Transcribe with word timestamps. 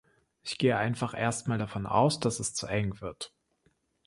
Ich 0.41 0.57
gehe 0.57 0.75
einfach 0.75 1.13
erstmal 1.13 1.59
davon 1.59 1.85
aus, 1.85 2.19
dass 2.19 2.39
es 2.39 2.55
zu 2.55 2.65
eng 2.65 3.01
wird. 3.01 3.31